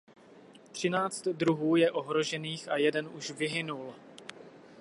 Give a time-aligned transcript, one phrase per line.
[0.71, 3.93] Třináct druhů je ohrožených a jeden už vyhynul.